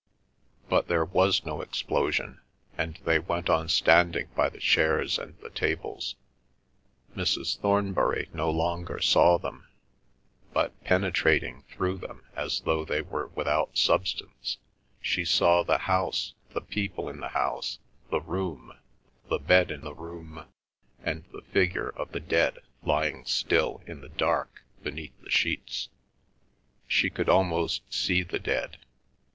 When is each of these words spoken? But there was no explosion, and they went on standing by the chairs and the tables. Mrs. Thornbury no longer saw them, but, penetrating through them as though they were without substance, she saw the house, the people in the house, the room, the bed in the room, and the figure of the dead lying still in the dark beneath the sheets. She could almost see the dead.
But 0.67 0.87
there 0.87 1.05
was 1.05 1.45
no 1.45 1.61
explosion, 1.61 2.41
and 2.75 2.95
they 3.05 3.19
went 3.19 3.51
on 3.51 3.69
standing 3.69 4.29
by 4.35 4.49
the 4.49 4.57
chairs 4.57 5.19
and 5.19 5.37
the 5.41 5.51
tables. 5.51 6.15
Mrs. 7.15 7.59
Thornbury 7.59 8.27
no 8.33 8.49
longer 8.49 8.99
saw 8.99 9.37
them, 9.37 9.67
but, 10.53 10.73
penetrating 10.83 11.65
through 11.69 11.99
them 11.99 12.23
as 12.35 12.61
though 12.61 12.83
they 12.83 13.03
were 13.03 13.27
without 13.35 13.77
substance, 13.77 14.57
she 15.03 15.23
saw 15.23 15.61
the 15.61 15.77
house, 15.77 16.33
the 16.49 16.61
people 16.61 17.07
in 17.07 17.19
the 17.19 17.29
house, 17.29 17.77
the 18.09 18.21
room, 18.21 18.73
the 19.29 19.37
bed 19.37 19.69
in 19.69 19.81
the 19.81 19.93
room, 19.93 20.45
and 21.03 21.25
the 21.31 21.43
figure 21.43 21.89
of 21.89 22.11
the 22.11 22.19
dead 22.19 22.57
lying 22.81 23.23
still 23.25 23.83
in 23.85 24.01
the 24.01 24.09
dark 24.09 24.63
beneath 24.81 25.13
the 25.21 25.29
sheets. 25.29 25.89
She 26.87 27.11
could 27.11 27.29
almost 27.29 27.83
see 27.93 28.23
the 28.23 28.39
dead. 28.39 28.77